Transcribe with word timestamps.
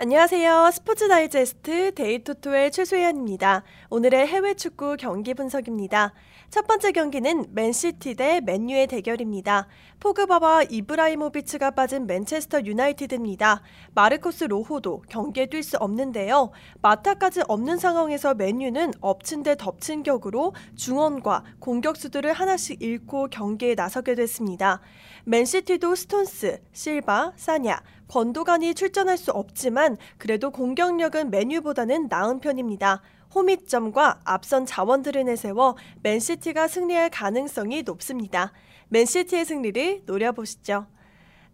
안녕하세요. 0.00 0.70
스포츠 0.72 1.08
다이제스트 1.08 1.92
데이토토의 1.92 2.70
최소연입니다. 2.70 3.64
오늘의 3.90 4.28
해외 4.28 4.54
축구 4.54 4.96
경기 4.96 5.34
분석입니다. 5.34 6.14
첫 6.50 6.68
번째 6.68 6.92
경기는 6.92 7.46
맨시티 7.50 8.14
대 8.14 8.40
맨유의 8.40 8.86
대결입니다. 8.86 9.66
포그바와 9.98 10.62
이브라히모비치가 10.70 11.72
빠진 11.72 12.06
맨체스터 12.06 12.64
유나이티드입니다. 12.64 13.62
마르코스 13.94 14.44
로호도 14.44 15.02
경기에 15.08 15.46
뛸 15.46 15.64
수 15.64 15.76
없는데요. 15.78 16.52
마타까지 16.80 17.42
없는 17.48 17.78
상황에서 17.78 18.34
맨유는 18.34 18.92
엎친 19.00 19.42
데 19.42 19.56
덮친 19.56 20.04
격으로 20.04 20.54
중원과 20.76 21.42
공격수들을 21.58 22.32
하나씩 22.32 22.80
잃고 22.80 23.30
경기에 23.30 23.74
나서게 23.74 24.14
됐습니다. 24.14 24.80
맨시티도 25.24 25.96
스톤스, 25.96 26.62
실바, 26.72 27.32
사냐, 27.34 27.80
귄도간이 28.08 28.74
출전할 28.74 29.18
수 29.18 29.30
없지만 29.32 29.87
그래도 30.18 30.50
공격력은 30.50 31.30
맨유보다는 31.30 32.08
나은 32.08 32.40
편입니다. 32.40 33.00
홈이점과 33.34 34.20
앞선 34.24 34.66
자원들을 34.66 35.24
내세워 35.24 35.76
맨시티가 36.02 36.68
승리할 36.68 37.10
가능성이 37.10 37.82
높습니다. 37.82 38.52
맨시티의 38.88 39.44
승리를 39.44 40.02
노려보시죠. 40.06 40.86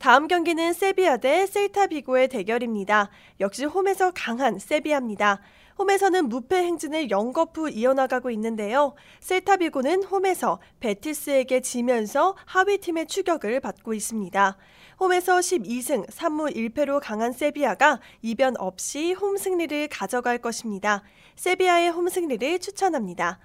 다음 0.04 0.28
경기는 0.28 0.74
세비야 0.74 1.16
대 1.16 1.46
셀타 1.46 1.86
비고의 1.86 2.28
대결입니다. 2.28 3.08
역시 3.40 3.64
홈에서 3.64 4.12
강한 4.14 4.58
세비야입니다. 4.58 5.40
홈에서는 5.78 6.28
무패 6.28 6.56
행진을 6.56 7.08
연거푸 7.08 7.70
이어나가고 7.70 8.30
있는데요. 8.32 8.92
셀타 9.20 9.56
비고는 9.56 10.04
홈에서 10.04 10.60
베티스에게 10.80 11.62
지면서 11.62 12.36
하위 12.44 12.76
팀의 12.76 13.06
추격을 13.06 13.60
받고 13.60 13.94
있습니다. 13.94 14.58
홈에서 15.00 15.38
12승 15.38 16.06
3무 16.10 16.54
1패로 16.54 17.00
강한 17.02 17.32
세비야가 17.32 18.00
이변 18.20 18.56
없이 18.58 19.14
홈 19.14 19.38
승리를 19.38 19.88
가져갈 19.88 20.36
것입니다. 20.36 21.02
세비야의 21.36 21.88
홈 21.88 22.10
승리를 22.10 22.58
추천합니다. 22.58 23.38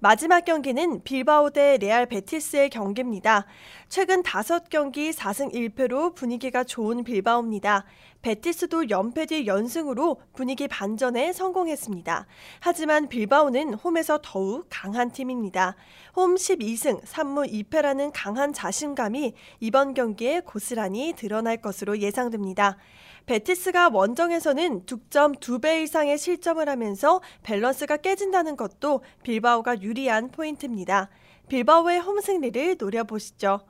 마지막 0.00 0.44
경기는 0.44 1.02
빌바오 1.02 1.50
대 1.50 1.76
레알 1.76 2.06
베티스의 2.06 2.70
경기입니다. 2.70 3.46
최근 3.88 4.22
5경기 4.22 5.12
4승 5.12 5.52
1패로 5.52 6.14
분위기가 6.14 6.62
좋은 6.62 7.02
빌바오입니다. 7.02 7.84
베티스도 8.28 8.90
연패 8.90 9.24
뒤 9.24 9.46
연승으로 9.46 10.20
분위기 10.34 10.68
반전에 10.68 11.32
성공했습니다. 11.32 12.26
하지만 12.60 13.08
빌바오는 13.08 13.72
홈에서 13.72 14.20
더욱 14.22 14.66
강한 14.68 15.10
팀입니다. 15.10 15.76
홈 16.14 16.34
12승 16.34 17.02
3무 17.02 17.50
2패라는 17.50 18.10
강한 18.12 18.52
자신감이 18.52 19.32
이번 19.60 19.94
경기에 19.94 20.40
고스란히 20.40 21.14
드러날 21.16 21.56
것으로 21.56 22.00
예상됩니다. 22.00 22.76
베티스가 23.24 23.88
원정에서는 23.94 24.84
득점 24.84 25.32
2배 25.36 25.84
이상의 25.84 26.18
실점을 26.18 26.68
하면서 26.68 27.22
밸런스가 27.44 27.96
깨진다는 27.96 28.56
것도 28.56 29.00
빌바오가 29.22 29.80
유리한 29.80 30.30
포인트입니다. 30.30 31.08
빌바오의 31.48 32.00
홈 32.00 32.20
승리를 32.20 32.76
노려보시죠. 32.78 33.60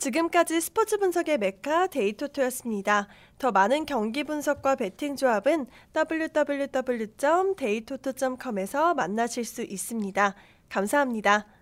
지금까지 0.00 0.60
스포츠 0.62 0.96
분석의 0.96 1.36
메카 1.36 1.86
데이토토였습니다. 1.88 3.06
더 3.38 3.52
많은 3.52 3.84
경기 3.84 4.24
분석과 4.24 4.76
베팅 4.76 5.14
조합은 5.14 5.66
www.데이토토.com에서 5.94 8.94
만나실 8.94 9.44
수 9.44 9.62
있습니다. 9.62 10.34
감사합니다. 10.70 11.59